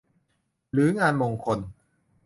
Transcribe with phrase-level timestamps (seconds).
[0.71, 1.59] หรืองานมงคล